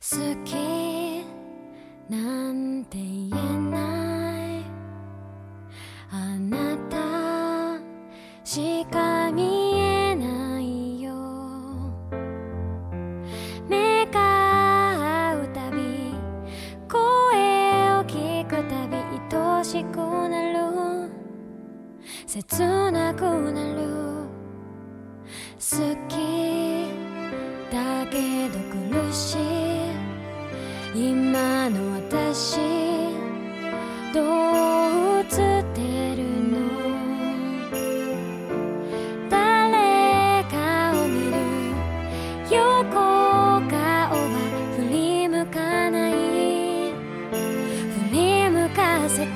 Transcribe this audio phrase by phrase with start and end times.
[0.00, 0.54] 好き
[2.08, 3.30] なんて言え
[3.68, 4.64] ない。
[6.10, 6.96] あなた
[8.44, 11.12] しか見えないよ。
[13.68, 16.14] 目が合うたび
[16.88, 16.96] 声
[17.98, 18.98] を聞くたび
[19.36, 21.10] 愛しくなる。
[22.24, 22.62] 切
[32.37, 32.57] 私
[34.13, 34.23] どう
[35.21, 35.25] 映っ
[35.73, 35.81] て
[36.15, 36.59] るの
[39.31, 41.33] 誰かを見る
[42.51, 44.13] 横顔は
[44.77, 46.15] 振り向かない振
[48.11, 49.27] り向かせたい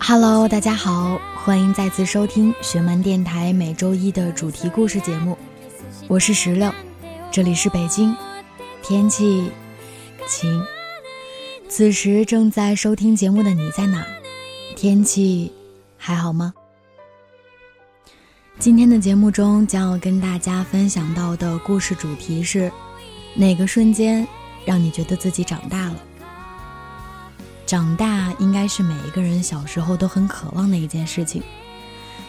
[0.00, 5.38] Hello，大家好，欢迎再次收听学门电台每周一的主题故事节目，
[6.08, 6.70] 我是石榴，
[7.32, 8.14] 这里是北京，
[8.82, 9.50] 天气
[10.28, 10.62] 晴。
[11.67, 14.05] 此时正在收听节目的你在哪？
[14.75, 15.51] 天气
[15.97, 16.53] 还好吗？
[18.59, 22.71] 今天的节目中将要跟大家分享到的故事主题是：
[23.33, 24.25] 哪个瞬间
[24.63, 25.95] 让你觉得自己长大了？
[27.65, 31.41] 长大应该是每一个人小时候都很渴望的一件事情。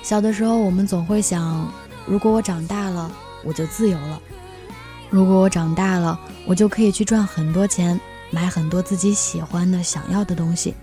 [0.03, 1.71] 小的时候，我们总会想，
[2.07, 3.13] 如果我长大了，
[3.45, 4.19] 我就自由了；
[5.11, 10.75] 如果我长大了，我就可以去赚很多钱，买很多自己喜欢的、想要的东西。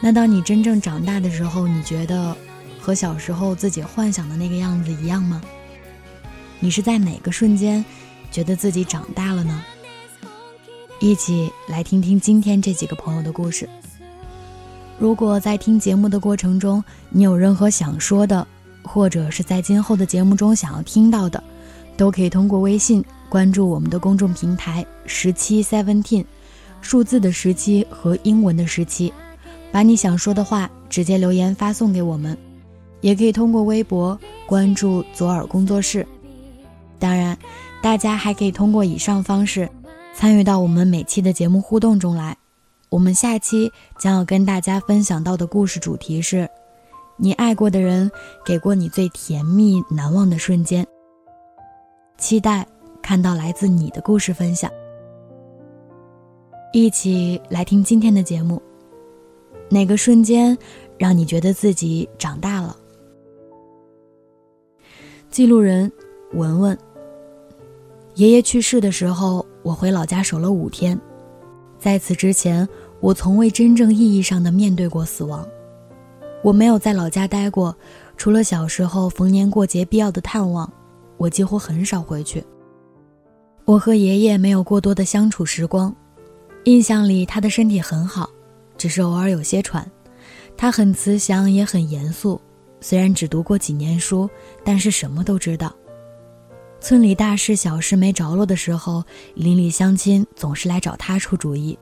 [0.00, 2.36] 那当你真正长大的时候，你觉得
[2.80, 5.42] 和小时候自己幻想的那个样子一样吗？
[6.58, 7.84] 你是在哪个瞬间
[8.30, 9.62] 觉得自己长大了呢？
[11.00, 13.68] 一起来听听今天这几个朋友的故事。
[14.98, 18.46] 如果在听节目的过程中，你有任何想说的，
[18.82, 21.42] 或者是在今后的节目中想要听到的，
[22.00, 26.24] 都可以通过微信关注我们的公众平台十七 seventeen，
[26.80, 29.12] 数字的十七和英文的十七，
[29.70, 32.34] 把你想说的话直接留言发送给我们，
[33.02, 36.06] 也可以通过微博关注左耳工作室。
[36.98, 37.36] 当然，
[37.82, 39.68] 大家还可以通过以上方式。
[40.14, 42.34] 参与到我们每期的节目互动中来。
[42.88, 46.48] 我们下期将要跟大家分享到的故事主题是：
[47.18, 48.10] 你爱过的人
[48.42, 50.86] 给过你最甜蜜难忘的瞬间。
[52.20, 52.64] 期待
[53.02, 54.70] 看到来自你的故事分享。
[56.72, 58.62] 一起来听今天的节目。
[59.68, 60.56] 哪个瞬间
[60.98, 62.76] 让你觉得自己长大了？
[65.30, 65.90] 记录人
[66.34, 66.78] 文文。
[68.14, 69.44] 爷爷去世的时候。
[69.62, 70.98] 我回老家守了五天，
[71.78, 72.66] 在此之前，
[72.98, 75.46] 我从未真正意义上的面对过死亡。
[76.42, 77.76] 我没有在老家待过，
[78.16, 80.72] 除了小时候逢年过节必要的探望，
[81.20, 82.42] 我几乎很少回去。
[83.66, 85.94] 我和爷爷没有过多的相处时光，
[86.64, 88.30] 印象里他的身体很好，
[88.78, 89.86] 只是偶尔有些喘。
[90.56, 92.40] 他很慈祥，也很严肃，
[92.80, 94.28] 虽然只读过几年书，
[94.64, 95.70] 但是什么都知道。
[96.80, 99.04] 村里大事小事没着落的时候，
[99.34, 101.78] 邻里乡亲总是来找他出主意。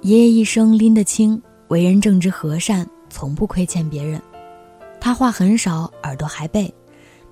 [0.00, 4.18] 爷爷一生拎得清，为人正直和善，从不亏欠别人。
[4.98, 6.72] 他话很少，耳朵还背，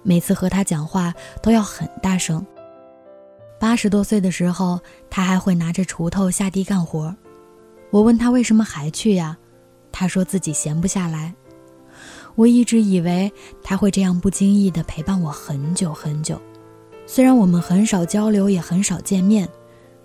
[0.06, 1.12] 每次和他讲话
[1.42, 2.46] 都要很大声。
[3.58, 4.78] 八十多岁的时候，
[5.10, 7.12] 他还会拿着锄头下地干活。
[7.90, 9.36] 我问他为什么还去呀？
[9.90, 11.34] 他说自己闲不下来。
[12.36, 13.32] 我一直以为
[13.64, 16.40] 他会这样不经意地陪伴我很久很久，
[17.04, 19.48] 虽然我们很少交流，也很少见面，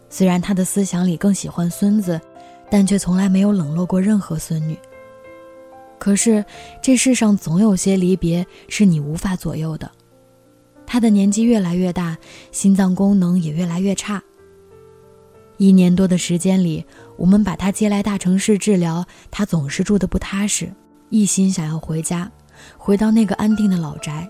[0.09, 2.19] 虽然他的思想里更喜欢孙子，
[2.71, 4.75] 但却从来没有冷落过任何孙女。
[6.01, 6.43] 可是
[6.81, 9.91] 这世上总有些离别是你无法左右的。
[10.83, 12.17] 他的年纪越来越大，
[12.51, 14.19] 心脏功能也越来越差。
[15.57, 16.83] 一年多的时间里，
[17.17, 20.73] 我们把他接来大城市治疗，他总是住得不踏实。
[21.11, 22.31] 一心想要回家，
[22.79, 24.27] 回到那个安定的老宅。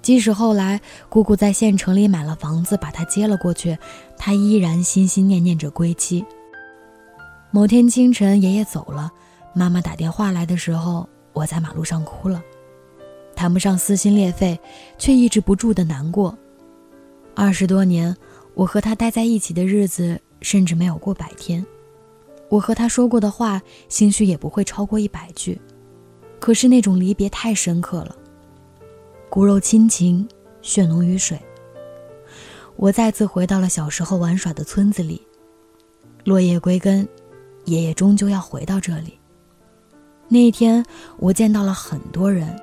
[0.00, 3.76] 即使后来姑姑在县城里买了房子，把他接了过去，
[4.16, 6.24] 他依然心心念念着归期。
[7.50, 9.12] 某天清晨，爷爷走了，
[9.56, 12.42] 妈妈打电话来的时候，我在马路上哭了，
[13.36, 14.58] 谈不上撕心裂肺，
[14.98, 16.36] 却抑制不住的难过。
[17.36, 18.14] 二十多年，
[18.54, 21.64] 我和他待在一起的日子，甚至没有过百天。
[22.48, 25.60] 我和他说过的话，兴许也不会超过一百句，
[26.40, 28.16] 可是那种离别太深刻了，
[29.30, 30.28] 骨肉亲情，
[30.62, 31.40] 血浓于水。
[32.74, 35.24] 我再次回到了小时候玩耍的村子里，
[36.24, 37.08] 落叶归根，
[37.66, 39.16] 爷爷终究要回到这里。
[40.28, 40.84] 那一天，
[41.18, 42.58] 我见到了很多人，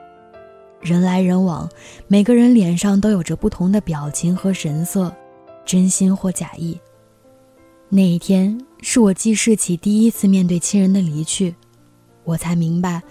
[0.81, 1.69] 人来人往，
[2.07, 5.13] 每个人脸上都有着不同的表情和神色，
[5.65, 6.77] 真心或假意。
[7.87, 11.53] 那一天是我记事起第一次面对亲人的离去，
[12.23, 13.01] 我才明白，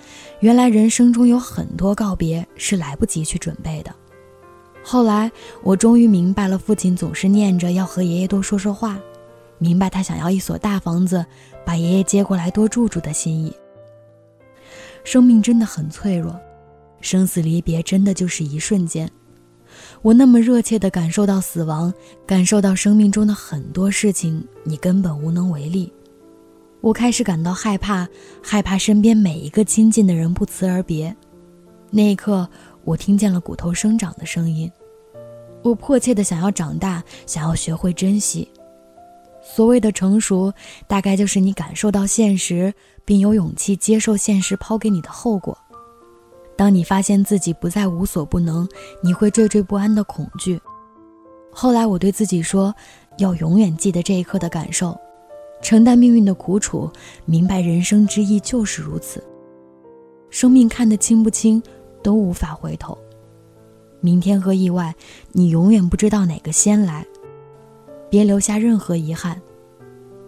[0.41, 3.94] 原来人生中有很多告别是来不及去准备的。
[4.82, 5.31] 后来
[5.62, 8.99] 我终于明白了，父亲总是念着要和爷爷多说说话，
[9.58, 11.25] 明白他想要一所大房子，
[11.64, 13.55] 把爷爷接过来多住住的心意。
[15.05, 16.38] 生命真的很脆弱，
[17.00, 19.11] 生死离别真的就是一瞬间。
[20.02, 21.93] 我那么热切地感受到死亡，
[22.26, 25.93] 感受到生命中的很多事情，你根本无能为力。
[26.81, 28.08] 我开始感到害怕，
[28.43, 31.14] 害怕身边每一个亲近的人不辞而别。
[31.91, 32.49] 那一刻，
[32.85, 34.70] 我听见了骨头生长的声音。
[35.62, 38.49] 我迫切地想要长大，想要学会珍惜。
[39.52, 40.52] 所谓的成熟，
[40.87, 42.73] 大概就是你感受到现实，
[43.05, 45.58] 并有勇气接受现实抛给你的后果。
[46.56, 48.69] 当你发现自己不再无所不能，
[49.02, 50.61] 你会惴惴不安的恐惧。
[51.50, 52.73] 后来我对自己说，
[53.19, 54.97] 要永远记得这一刻的感受，
[55.61, 56.88] 承担命运的苦楚，
[57.25, 59.23] 明白人生之意就是如此。
[60.31, 61.61] 生命看得清不清，
[62.05, 62.96] 都无法回头。
[64.00, 64.94] 明天和意外，
[65.32, 67.05] 你永远不知道哪个先来。
[68.10, 69.40] 别留下任何遗憾，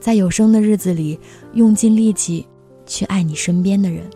[0.00, 1.18] 在有生的日子里，
[1.52, 2.46] 用尽力气
[2.86, 4.08] 去爱你身边的人。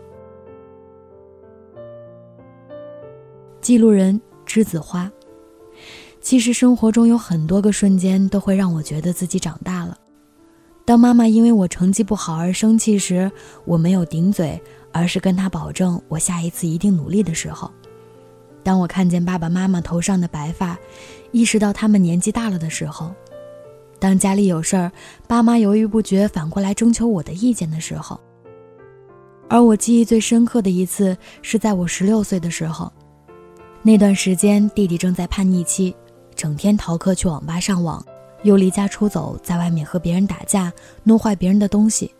[3.61, 5.11] 记录人栀子花。
[6.21, 9.97] 其实生活中有很多个瞬间都会让我觉得自己长大了。
[10.85, 13.31] 当妈妈因为我成绩不好而生气时，
[13.65, 14.61] 我没有顶嘴，
[14.93, 17.69] 而是跟她保证我下一次一定努力的时候；
[18.63, 20.77] 当我看见爸爸妈妈头上的白发，
[21.31, 23.09] 意识到他们年纪大了的时候；
[23.99, 24.93] 当家里有事儿，
[25.27, 28.21] 爸妈犹豫不决，反过来征求我的意见的时候。
[29.49, 32.93] 而我记忆最深刻的一次，是在我十六岁的时候。
[33.83, 35.95] 那段时间，弟弟正在叛逆期，
[36.35, 38.05] 整天逃课去网吧上网，
[38.43, 40.73] 又离家出走，在外面和别人打架，
[41.05, 42.13] 弄坏别人的东西，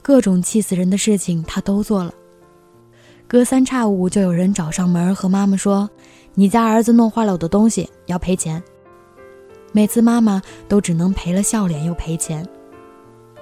[0.00, 2.12] 各种气死人的事情他都做了。
[3.28, 5.88] 隔三差五就有人找上门和妈妈说
[6.34, 8.62] ：“你家儿子弄坏了我的东西，要赔钱。”
[9.72, 12.46] 每次妈妈都只能赔了笑脸又赔钱。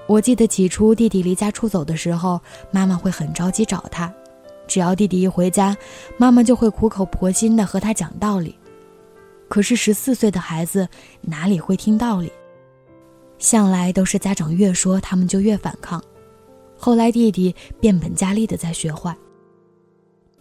[0.06, 2.40] 我记得起初弟弟离家出走的时候，
[2.70, 4.12] 妈妈会很着急找他。
[4.66, 5.76] 只要弟弟一回家，
[6.16, 8.56] 妈妈就会苦口婆心地和他讲道理。
[9.48, 10.88] 可是十四岁的孩子
[11.20, 12.30] 哪里会听道理？
[13.38, 16.00] 向来都是家长越说，他们就越反抗。
[16.76, 19.14] 后来弟弟变本加厉地在学坏。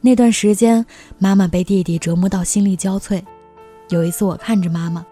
[0.01, 0.85] 那段时间，
[1.17, 3.21] 妈妈被弟弟折磨到心力交瘁。
[3.89, 5.05] 有一次，我看着妈妈，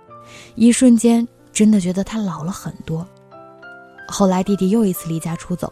[0.57, 3.07] 一瞬间真的觉得他老了很多。
[4.07, 5.71] 后来弟弟又一次离家出走。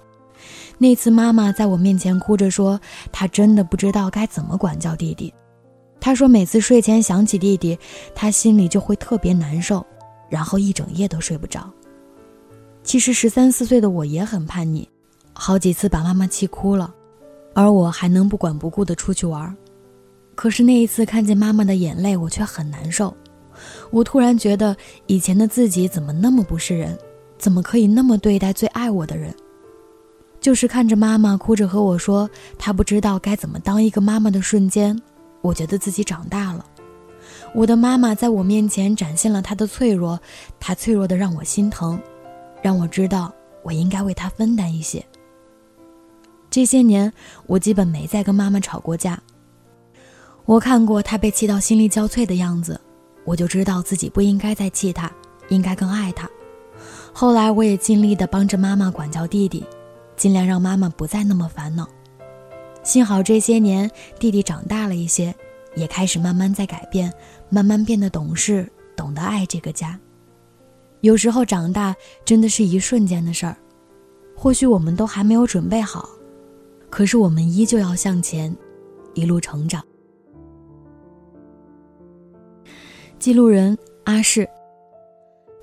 [0.78, 2.80] 那次，妈妈在我面前哭着说
[3.12, 5.34] ：“她真的不知道该怎么管教弟弟。
[6.00, 7.78] 她说，每次睡前想起弟弟，
[8.14, 9.84] 她心里就会特别难受，
[10.30, 11.68] 然后一整夜都睡不着。”
[12.84, 14.88] 其实，十三四岁的我也很叛逆，
[15.34, 16.94] 好几次把妈妈气哭了，
[17.56, 19.56] 而我还能不管不顾地出去玩。
[20.36, 23.16] 可是那一次看见妈妈的眼泪，我却很难受。
[23.96, 24.76] 我突然觉得，
[25.08, 27.00] 以前的自己怎么那么不是人？
[27.38, 29.34] 怎么可以那么对待最爱我的人？
[30.42, 35.02] 就是看着妈妈哭着和我说她不知道该怎么当一个妈妈的瞬间，
[35.40, 36.66] 我觉得自己长大了。
[37.54, 40.20] 我的妈妈在我面前展现了她的脆弱，
[40.60, 41.98] 她脆弱的让我心疼，
[42.62, 43.34] 让我知道
[43.64, 45.02] 我应该为她分担一些。
[46.50, 47.10] 这些年，
[47.48, 49.18] 我基本没再跟妈妈吵过架。
[50.44, 52.82] 我看过她被气到心力交瘁的样子，
[53.26, 55.12] 我就知道自己不应该再气他，
[55.50, 56.30] 应该更爱他。
[57.12, 59.66] 后来，我也尽力的帮着妈妈管教弟弟。
[60.18, 61.86] 尽量让妈妈不再那么烦恼。
[62.84, 65.36] 幸好这些年弟弟长大了一些，
[65.76, 67.14] 也开始慢慢在改变，
[67.50, 68.66] 慢慢变得懂事，
[68.96, 70.00] 懂得爱这个家。
[71.02, 73.58] 有时候长大真的是一瞬间的事儿，
[74.38, 76.08] 或许我们都还没有准备好，
[76.90, 78.56] 可是我们依旧要向前，
[79.16, 79.84] 一路成长。
[83.26, 84.48] 记录人阿世，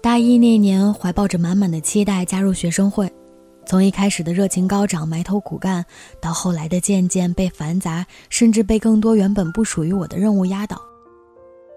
[0.02, 3.08] 大一那年怀抱着满满的期待加入学生会。
[3.64, 5.86] 从一开始的热情高涨、埋头苦干，
[6.20, 10.76] 到后来的渐渐被繁杂，甚至被更多原本不属于我的任务压倒。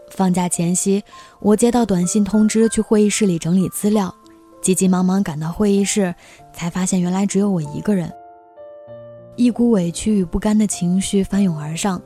[0.09, 1.03] 放假前夕，
[1.39, 4.11] 我接到短信通知去会议室里整理资料，
[4.63, 6.11] 急急忙忙赶到会议室，
[6.51, 8.11] 才发现原来只有我一个人。
[9.35, 12.01] 一股委屈与不甘的情绪翻涌而上，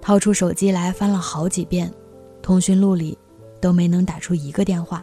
[0.00, 1.92] 掏出手机来翻了好几遍，
[2.44, 3.16] 通讯录里
[3.58, 5.02] 都没能打出一个电话，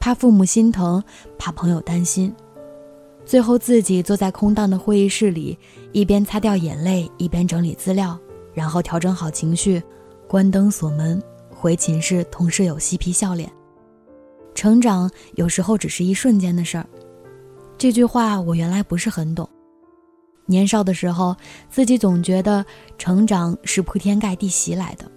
[0.00, 1.00] 怕父母心疼，
[1.38, 2.34] 怕朋友担心。
[3.24, 5.56] 最后，自己坐在空荡的会议室里，
[5.92, 8.18] 一边擦掉眼泪，一边整理资料，
[8.52, 9.80] 然后调整好情绪，
[10.26, 11.22] 关灯锁门，
[11.54, 13.48] 回寝室，同室友嬉皮笑脸。
[14.52, 16.84] 成长有时候只是一瞬间的事儿。
[17.78, 19.48] 这句话我原来不是很懂。
[20.46, 21.36] 年少的时候，
[21.70, 22.66] 自己总觉得
[22.98, 25.08] 成长是铺天盖地袭来的。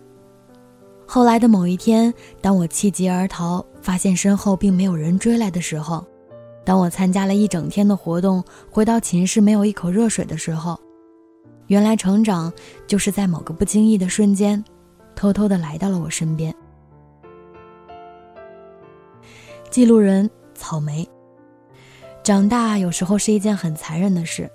[1.11, 6.05] 后来的某一天，当我弃疾而逃，发现身后并没有人追来的时候，
[6.63, 10.79] 当我参加了一整天的活动，回到寝室没有一口热水的时候，
[11.65, 12.53] 原来成长
[12.85, 14.63] 就是在某个不经意的瞬间，
[15.15, 16.53] 偷偷的来到了我身边。
[19.71, 21.09] 记录人草莓。
[22.21, 24.47] 长大有时候是一件很残忍的事，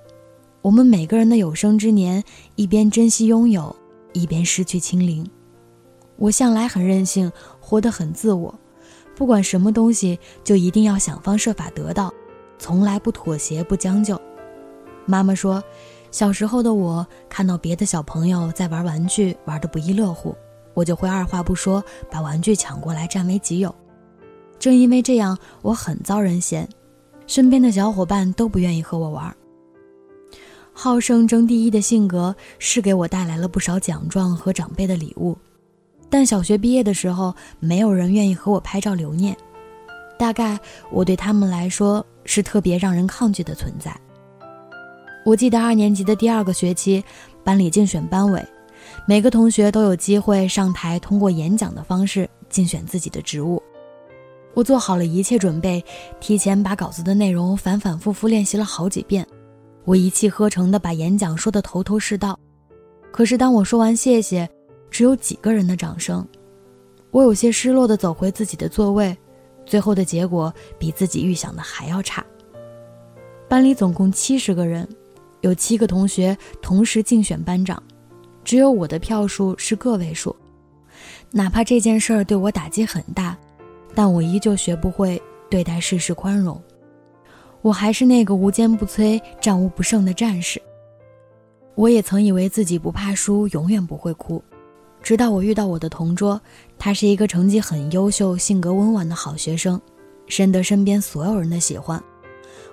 [0.62, 2.22] 我们每个人的有生之年，
[2.54, 3.74] 一边珍惜拥有，
[4.12, 5.28] 一边失去清零。
[6.16, 7.30] 我向来很任性，
[7.60, 8.54] 活得很自我，
[9.16, 12.12] 不管什么东西就一定要想方设法得到，
[12.58, 14.20] 从来不妥协不将就。
[15.06, 15.62] 妈妈说，
[16.10, 20.34] 小时候的我看到别的小朋友在玩玩具，玩得不亦乐乎，
[20.72, 23.74] 我就会二话不说把玩具抢过来占为己有。
[24.58, 26.68] 正因为这样，我很遭人嫌。
[27.26, 29.34] 身边的小伙伴都不愿意和我玩。
[30.72, 35.36] 好胜争第一的性格是给我带来了不少奖状和长辈的礼物，
[36.14, 39.36] 但小学毕业的时候，没有人愿意和我拍照留念。
[40.16, 40.56] 大概
[40.92, 43.92] 我对他们来说是特别让人抗拒的存在。
[45.26, 47.02] 我记得二年级的第二个学期，
[47.42, 48.40] 班里竞选班委，
[49.08, 53.60] 每个同学都有机会上台，通过演讲的方式竞选自己的职务。
[54.54, 55.84] 我做好了一切准备，
[56.20, 59.26] 提前把稿子的内容反反复复练习了好几遍。
[59.84, 62.38] 我一气呵成地把演讲说得头头是道。
[63.10, 64.48] 可是当我说完谢谢，
[64.94, 66.24] 只有几个人的掌声。
[67.10, 69.16] 我有些失落地走回自己的座位，
[69.66, 72.24] 最后的结果比自己预想的还要差。
[73.48, 74.88] 班里总共七十个人，
[75.40, 77.82] 有七个同学同时竞选班长，
[78.44, 80.34] 只有我的票数是个位数。
[81.32, 83.36] 哪怕这件事儿对我打击很大。
[83.96, 85.20] 但我依旧学不会
[85.50, 86.60] 对待世事宽容，
[87.62, 90.62] 我还是那个无坚不摧、战无不胜的战士。
[91.74, 94.40] 我也曾以为自己不怕输，永远不会哭，
[95.04, 96.40] 直到我遇到我的同桌，
[96.78, 99.78] 他是一个成绩很优秀、性格温婉的好学生，
[100.28, 102.02] 深得身边所有人的喜欢。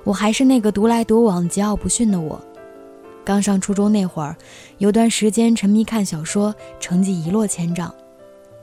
[0.05, 2.41] 我还是那个独来独往、桀骜不驯的我。
[3.25, 4.33] 刚上初中那会儿，
[4.77, 7.93] 有段时间沉迷看小说，成绩一落千丈。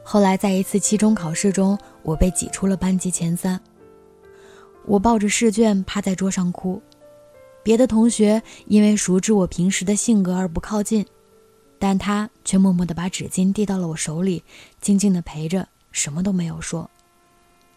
[0.03, 3.61] 后来在一次期中考试中，我被挤出了班级前三。
[4.87, 6.81] 我抱着试卷趴在桌上哭，
[7.63, 11.05] 别的同学因为熟知我平时的性格而不靠近，
[11.79, 14.43] 但他却默默地把纸巾递到了我手里，
[14.81, 16.91] 静静地陪着，什么都没有说。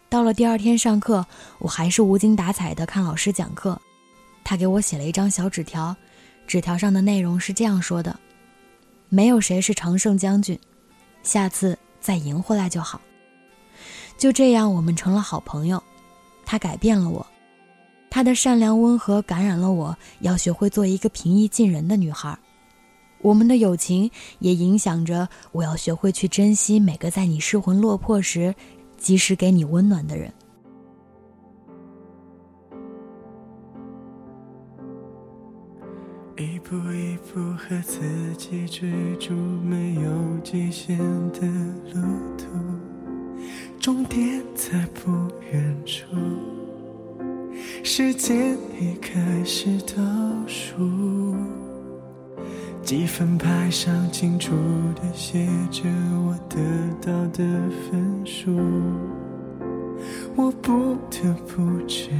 [0.08, 1.24] 到了第二天上课，
[1.58, 3.80] 我还是无精打采地看老师讲课。
[4.44, 5.96] 他给我写了一张小纸条，
[6.46, 8.18] 纸条上的内容是这样说的
[9.08, 10.58] ：“没有谁是常胜将军，
[11.22, 13.00] 下次。”再赢回来就好。
[14.18, 15.80] 就这样，我们成了好朋友。
[16.44, 17.24] 他改变了我，
[18.10, 22.36] 他的善良温和感染了我，要学会做一个平易近人的女孩。
[23.22, 24.10] 我们的友情
[24.40, 28.54] 也影响着我要学会去珍惜每个在你失魂落魄时，
[28.98, 30.32] 及时给你温暖的人。
[36.36, 38.00] 一步一步和自
[38.36, 40.98] 己追逐没有极限
[41.30, 41.46] 的
[41.92, 42.00] 路
[42.36, 42.46] 途，
[43.78, 45.10] 终点在不
[45.52, 46.06] 远处，
[47.84, 50.02] 时间已开始倒
[50.48, 51.31] 数，
[52.84, 54.52] 积分牌上清楚
[54.96, 55.84] 地写着
[56.26, 56.58] 我得
[57.00, 57.38] 到的
[57.90, 58.50] 分数，
[60.36, 62.12] 我不得不承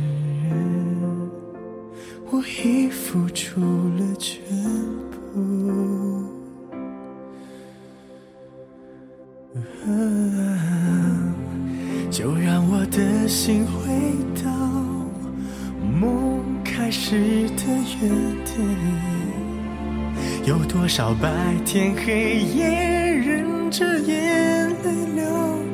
[0.49, 1.31] 认。
[2.31, 4.41] 我已付出了全
[5.11, 6.25] 部，
[12.11, 13.91] 就让我的心回
[14.43, 14.51] 到
[16.01, 17.65] 梦开始的
[18.01, 18.09] 原
[18.45, 19.22] 点。
[20.45, 21.31] 有多少白
[21.65, 25.25] 天黑夜，忍着眼泪流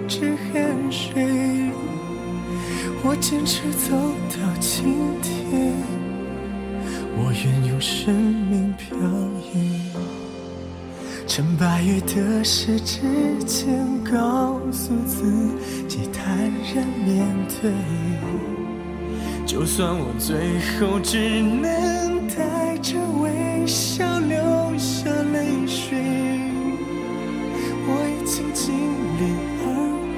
[0.06, 0.20] 着
[0.52, 1.70] 汗水，
[3.02, 3.96] 我坚持走
[4.28, 5.72] 到今天。
[7.16, 8.94] 我愿用生命漂
[9.54, 9.80] 移，
[11.26, 13.00] 趁白玉的时之
[13.46, 13.66] 间，
[14.04, 15.24] 告诉自
[15.88, 16.36] 己坦
[16.74, 17.26] 然面
[17.62, 17.72] 对。
[19.46, 20.36] 就算我最
[20.78, 24.36] 后只能带着微笑流
[24.78, 25.98] 下泪水，
[27.84, 28.72] 我已经尽
[29.18, 29.22] 力
[29.60, 29.66] 而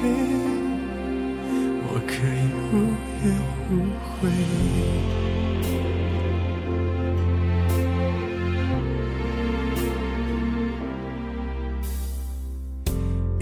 [0.03, 0.05] 为，
[1.89, 2.39] 我可以
[2.71, 2.75] 无
[3.25, 3.27] 怨
[3.71, 3.73] 无
[4.05, 4.11] 悔。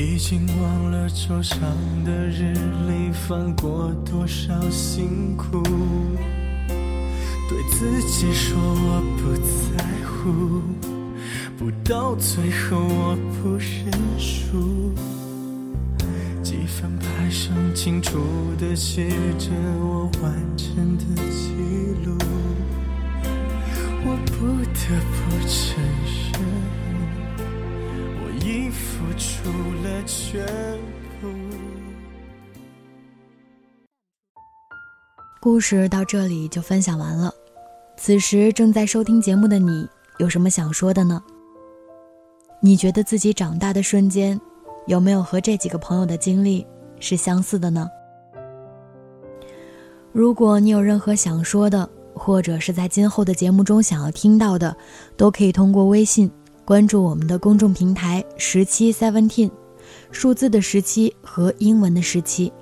[0.01, 1.59] 已经忘了桌上
[2.05, 2.55] 的日
[2.87, 5.61] 历翻过多少辛苦，
[7.49, 9.35] 对自己说我不
[9.77, 10.63] 在乎，
[11.89, 14.93] 到最后我不认输。
[16.43, 18.19] 几份拍上清楚
[18.61, 19.49] 的写着
[19.81, 21.55] 我完成的记
[22.05, 22.15] 录，
[24.05, 25.83] 我不得不承
[26.15, 26.43] 认。
[28.21, 29.49] 我已付出
[29.83, 30.47] 了全
[31.23, 31.29] 部。
[35.41, 37.33] 故事到这里就分享完了。
[37.97, 41.23] 此时正在收听节目的你，有什么想说的呢？
[42.61, 44.41] 你觉得自己长大的瞬间，
[44.87, 46.67] 有没有和这几个朋友的经历
[46.99, 47.89] 是相似的呢？
[50.13, 54.77] 如果你有任何想说的，或者是在今后的节目中想要听到的，
[55.17, 56.29] 都可以通过微信。
[56.65, 59.51] 关注我们的公众平台十七 seventeen，
[60.11, 62.53] 数字的十七和英文的十七，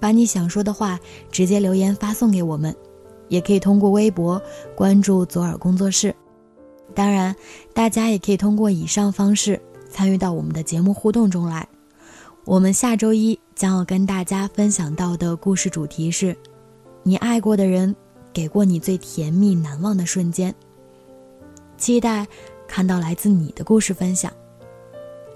[0.00, 0.98] 把你想说的话
[1.30, 2.74] 直接留言发送给我们，
[3.28, 4.42] 也可以通过微博
[4.74, 6.14] 关注左耳工作室。
[6.94, 7.34] 当然，
[7.74, 11.68] 大家也可以通过以上方式参与到我们的节目互动中来。
[12.44, 16.36] 我们下周一将要跟大家分享到的故事主题是：
[17.02, 17.94] 你爱过的人
[18.32, 20.54] 给过你最甜蜜难忘的瞬间。
[21.76, 22.26] 期待。
[22.68, 24.32] 看到来自你的故事分享，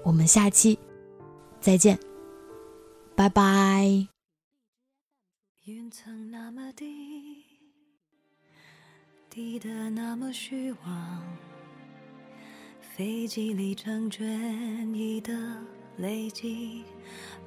[0.03, 0.77] 我们下期
[1.61, 1.97] 再见，
[3.15, 4.05] 拜拜。
[5.63, 7.10] 云层那么低
[9.33, 11.23] 云层那么低，低的那么虚妄，
[12.81, 14.27] 飞机里成卷
[14.93, 15.33] 翼的
[15.97, 16.83] 累积，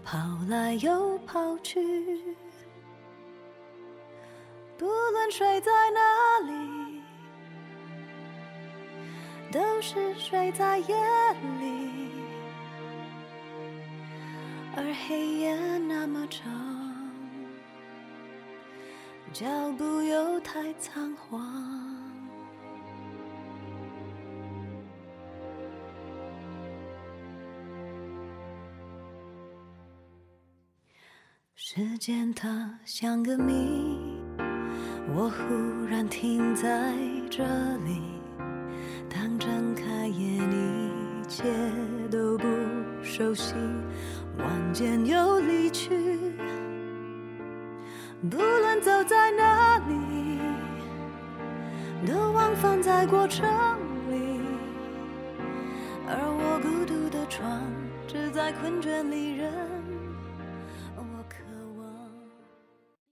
[0.02, 1.80] 跑来又跑去，
[4.78, 6.00] 不论睡在哪
[6.46, 7.02] 里。
[9.52, 10.96] 都是睡在夜
[11.60, 12.08] 里，
[14.74, 16.73] 而黑夜那么长，
[19.34, 19.44] 脚
[19.76, 21.42] 步又太仓皇。
[31.56, 34.16] 时间它像个谜，
[35.16, 36.94] 我忽然停在
[37.28, 37.42] 这
[37.78, 38.00] 里。
[39.10, 41.42] 当睁开眼，一切
[42.08, 42.46] 都不
[43.02, 43.56] 熟悉，
[44.38, 46.20] 望见又离去。
[48.30, 50.40] 不论走在哪里，
[52.06, 53.46] 都往返在过程
[54.10, 54.40] 里。
[56.08, 57.60] 而我孤独的床，
[58.06, 59.52] 只在困倦里任。